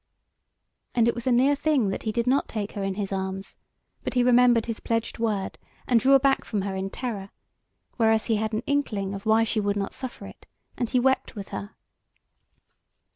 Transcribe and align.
And 0.95 1.07
it 1.07 1.13
was 1.13 1.27
a 1.27 1.31
near 1.31 1.55
thing 1.55 1.89
that 1.89 2.01
he 2.01 2.11
did 2.11 2.25
not 2.25 2.47
take 2.47 2.71
her 2.71 2.81
in 2.81 2.95
his 2.95 3.11
arms, 3.13 3.55
but 4.03 4.15
he 4.15 4.23
remembered 4.23 4.65
his 4.65 4.79
pledged 4.79 5.19
word, 5.19 5.59
and 5.85 5.99
drew 5.99 6.13
aback 6.13 6.43
from 6.43 6.63
her 6.63 6.73
in 6.75 6.89
terror, 6.89 7.29
whereas 7.97 8.25
he 8.25 8.37
had 8.37 8.51
an 8.51 8.63
inkling 8.65 9.13
of 9.13 9.27
why 9.27 9.43
she 9.43 9.59
would 9.59 9.77
not 9.77 9.93
suffer 9.93 10.25
it; 10.25 10.47
and 10.75 10.89
he 10.89 10.99
wept 10.99 11.35
with 11.35 11.49
her. 11.49 11.75